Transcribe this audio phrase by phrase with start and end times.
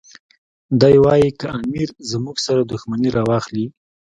[0.81, 3.65] دی وایي که امیر زموږ سره دښمني راواخلي.